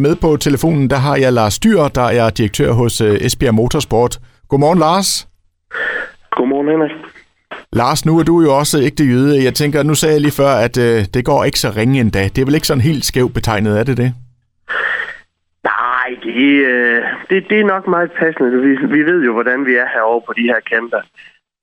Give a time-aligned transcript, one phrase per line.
[0.00, 4.18] Med på telefonen, der har jeg Lars Dyr, der er direktør hos øh, Esbjerg Motorsport.
[4.48, 5.28] Godmorgen, Lars.
[6.30, 6.90] Godmorgen, Henrik.
[7.72, 9.44] Lars, nu er du jo også ægte jøde.
[9.44, 12.22] Jeg tænker, nu sagde jeg lige før, at øh, det går ikke så ringe endda.
[12.32, 14.10] Det er vel ikke sådan helt skævt betegnet, er det det?
[15.64, 18.50] Nej, det, øh, det, det er nok meget passende.
[18.66, 21.02] Vi, vi ved jo, hvordan vi er herovre på de her kanter.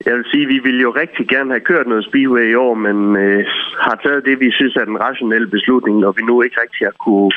[0.06, 3.16] Jeg vil sige, vi ville jo rigtig gerne have kørt noget Speedway i år, men
[3.16, 3.44] øh,
[3.86, 6.96] har taget det, vi synes er den rationelle beslutning, når vi nu ikke rigtig har
[7.04, 7.30] kunne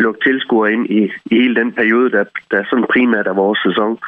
[0.00, 3.98] lukke tilskuere ind i, i hele den periode, der, der sådan primært er vores sæson.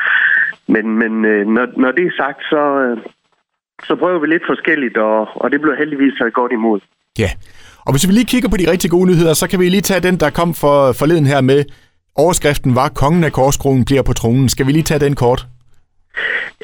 [0.75, 2.97] Men, men øh, når, når det er sagt, så, øh,
[3.89, 6.81] så prøver vi lidt forskelligt, og, og det bliver heldigvis taget godt imod.
[7.19, 7.31] Ja,
[7.87, 10.07] og hvis vi lige kigger på de rigtig gode nyheder, så kan vi lige tage
[10.09, 11.65] den, der kom for forleden her med.
[12.17, 14.49] Overskriften var, kongen af korskronen bliver på tronen.
[14.49, 15.47] Skal vi lige tage den kort?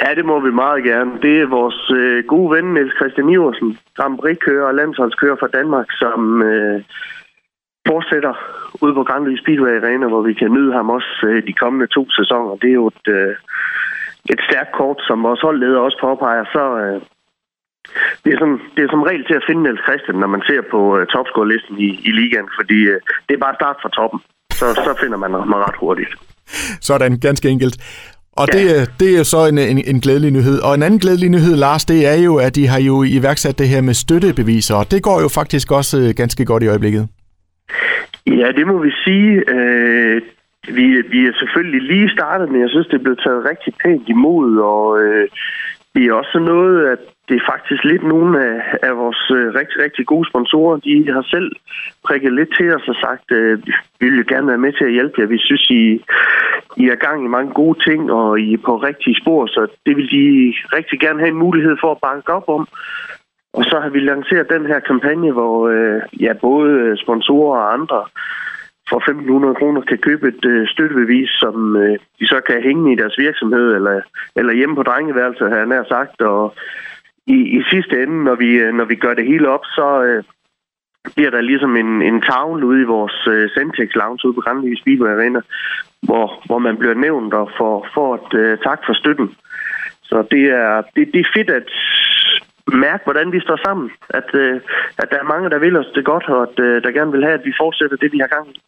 [0.02, 1.10] Ja, det må vi meget gerne.
[1.22, 5.86] Det er vores øh, gode ven, Niels Christian Iversen, Grand Prix-kører og landsholdskører fra Danmark,
[5.90, 6.82] som øh,
[7.90, 8.34] fortsætter
[8.82, 11.86] ude på Grand Prix Speedway Arena, hvor vi kan nyde ham også øh, de kommende
[11.96, 12.56] to sæsoner.
[12.62, 13.34] Det er jo et, øh,
[14.32, 16.44] et stærkt kort, som vores holdleder også påpeger.
[16.56, 17.00] Så øh,
[18.24, 20.62] det, er som, det er som regel til at finde Niels Christian, når man ser
[20.70, 24.20] på øh, topscore-listen i, i ligaen, fordi øh, det er bare start fra toppen.
[24.60, 26.12] Så, så finder man ham ret hurtigt.
[26.88, 27.76] Sådan, ganske enkelt.
[28.40, 28.58] Og ja.
[28.58, 30.58] det, det er så en, en, en glædelig nyhed.
[30.60, 33.68] Og en anden glædelig nyhed, Lars, det er jo, at de har jo iværksat det
[33.68, 37.08] her med støttebeviser, og det går jo faktisk også øh, ganske godt i øjeblikket.
[38.36, 39.50] Ja, det må vi sige.
[39.50, 40.22] Øh,
[40.68, 44.08] vi, vi er selvfølgelig lige startet, men jeg synes, det er blevet taget rigtig pænt
[44.08, 45.28] imod, og øh,
[45.94, 49.78] det er også noget, at det er faktisk lidt nogle af, af vores øh, rigtig,
[49.84, 50.76] rigtig gode sponsorer.
[50.76, 51.52] De har selv
[52.06, 53.58] prikket lidt til os og sagt, øh,
[54.00, 55.26] vi vil gerne være med til at hjælpe jer.
[55.26, 55.82] Vi synes, I,
[56.76, 59.96] I er gang i mange gode ting, og I er på rigtige spor, så det
[59.96, 62.68] vil de rigtig gerne have en mulighed for at banke op om.
[63.52, 67.72] Og så har vi lanceret den her kampagne, hvor øh, ja, både øh, sponsorer og
[67.72, 68.04] andre
[68.88, 72.96] for 1.500 kroner kan købe et øh, støttebevis, som øh, de så kan hænge i
[72.96, 74.00] deres virksomhed eller,
[74.36, 76.20] eller hjemme på drengeværelset, har jeg nær sagt.
[76.20, 76.54] Og
[77.26, 80.24] i, i sidste ende, når vi, øh, når vi gør det hele op, så øh,
[81.16, 84.80] bliver der ligesom en, en tavle ude i vores øh, Centex Lounge ude på Grandlige
[84.80, 85.40] Speedway Arena,
[86.02, 89.36] hvor, hvor man bliver nævnt og får, får et øh, tak for støtten.
[90.02, 91.68] Så det er, det, det er fedt at
[92.72, 93.90] mærke, hvordan vi står sammen.
[94.10, 94.60] At, øh,
[94.98, 97.24] at der er mange, der vil os det godt, og at øh, der gerne vil
[97.24, 98.60] have, at vi fortsætter det, vi har gang i.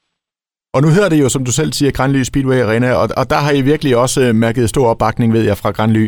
[0.75, 3.41] Og nu hedder det jo, som du selv siger, Grandly Speedway Arena, og, og der
[3.44, 6.06] har I virkelig også øh, mærket stor opbakning, ved jeg, fra Grandly.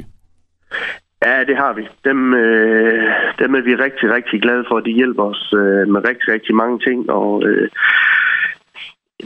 [1.26, 1.84] Ja, det har vi.
[2.04, 4.81] Dem, øh, dem er vi rigtig, rigtig glade for.
[4.81, 7.69] De hjælper os øh, med rigtig, rigtig mange ting, og øh,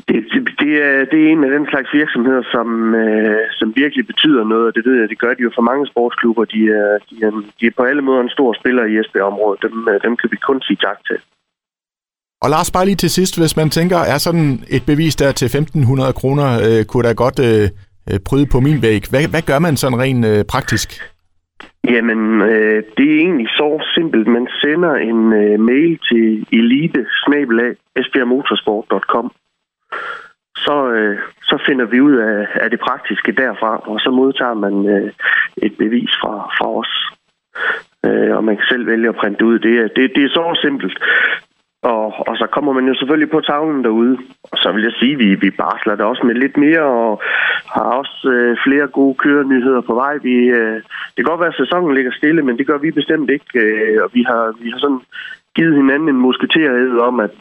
[0.09, 0.17] det,
[0.63, 4.67] det, er, det er en af den slags virksomheder, som, øh, som virkelig betyder noget,
[4.69, 6.45] og det ved jeg, det gør de jo for mange sportsklubber.
[6.45, 7.31] De er, de er,
[7.61, 9.63] de er på alle måder en stor spiller i Esbjerg-området.
[9.63, 11.19] Dem, øh, dem kan vi kun sige tak til.
[12.43, 15.47] Og Lars, bare lige til sidst, hvis man tænker, er sådan et bevis der til
[15.47, 17.65] 1.500 kroner, øh, kunne da godt øh,
[18.11, 19.03] øh, pryde på min væg.
[19.11, 20.89] Hvad, hvad gør man sådan rent øh, praktisk?
[21.95, 22.21] Jamen,
[22.51, 24.27] øh, det er egentlig så simpelt.
[24.27, 27.07] Man sender en øh, mail til elite
[30.57, 34.75] så, øh, så finder vi ud af, af det praktiske derfra, og så modtager man
[34.89, 35.13] øh,
[35.57, 36.93] et bevis fra, fra os.
[38.07, 39.59] Øh, og man kan selv vælge at printe ud.
[39.59, 40.99] Det er, det, det er så simpelt.
[41.83, 44.19] Og, og så kommer man jo selvfølgelig på tavlen derude.
[44.53, 47.23] Og så vil jeg sige, at vi, vi barsler det også med lidt mere, og
[47.75, 50.15] har også øh, flere gode kørenyheder på vej.
[50.23, 50.77] Vi, øh,
[51.13, 53.61] det kan godt være, at sæsonen ligger stille, men det gør vi bestemt ikke.
[53.61, 55.03] Øh, og vi har, vi har sådan
[55.57, 57.35] givet hinanden en musketerhed om, at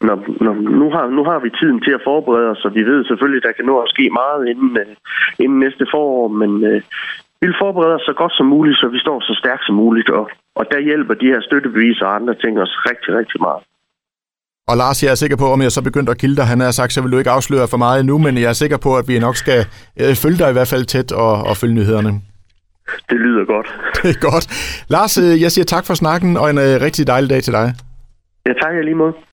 [0.00, 3.04] når, når, nu, har, nu har vi tiden til at forberede os, og vi ved
[3.04, 4.96] selvfølgelig, at der kan nå at ske meget inden, øh,
[5.38, 6.82] inden næste forår, men øh,
[7.40, 10.10] vi vil forberede os så godt som muligt, så vi står så stærkt som muligt,
[10.10, 13.62] og, og der hjælper de her støttebeviser og andre ting os rigtig, rigtig meget.
[14.70, 16.70] Og Lars, jeg er sikker på, om jeg så begyndte at kilde dig, han har
[16.70, 19.04] sagt, så vil du ikke afsløre for meget nu, men jeg er sikker på, at
[19.08, 19.60] vi nok skal
[20.00, 22.12] øh, følge dig i hvert fald tæt og, og følge nyhederne.
[23.10, 23.68] Det lyder godt.
[24.02, 24.46] Det er godt.
[24.88, 27.66] Lars, øh, jeg siger tak for snakken, og en øh, rigtig dejlig dag til dig.
[28.46, 29.14] Ja, tak lige måde.